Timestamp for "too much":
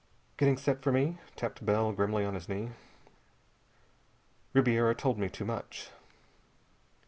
5.29-5.91